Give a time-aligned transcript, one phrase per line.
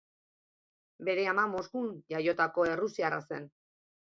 [1.09, 3.47] Bere ama Moskun jaiotako errusiarra zen.